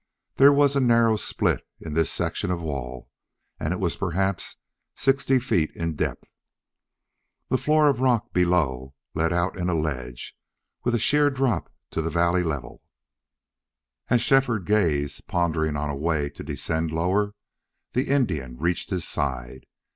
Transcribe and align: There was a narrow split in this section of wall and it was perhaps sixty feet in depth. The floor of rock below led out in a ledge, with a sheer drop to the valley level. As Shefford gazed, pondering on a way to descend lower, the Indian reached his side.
There 0.37 0.51
was 0.51 0.75
a 0.75 0.79
narrow 0.81 1.15
split 1.15 1.63
in 1.79 1.93
this 1.93 2.09
section 2.09 2.49
of 2.49 2.63
wall 2.63 3.11
and 3.59 3.71
it 3.71 3.79
was 3.79 3.95
perhaps 3.95 4.57
sixty 4.95 5.37
feet 5.37 5.69
in 5.75 5.95
depth. 5.95 6.31
The 7.49 7.59
floor 7.59 7.87
of 7.87 8.01
rock 8.01 8.33
below 8.33 8.95
led 9.13 9.31
out 9.31 9.55
in 9.59 9.69
a 9.69 9.75
ledge, 9.75 10.35
with 10.83 10.95
a 10.95 10.97
sheer 10.97 11.29
drop 11.29 11.71
to 11.91 12.01
the 12.01 12.09
valley 12.09 12.41
level. 12.41 12.81
As 14.07 14.21
Shefford 14.23 14.65
gazed, 14.65 15.27
pondering 15.27 15.75
on 15.75 15.91
a 15.91 15.95
way 15.95 16.31
to 16.31 16.43
descend 16.43 16.91
lower, 16.91 17.35
the 17.93 18.09
Indian 18.09 18.57
reached 18.57 18.89
his 18.89 19.07
side. 19.07 19.67